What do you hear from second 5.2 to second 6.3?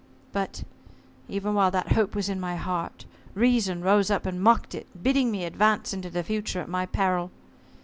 me advance into the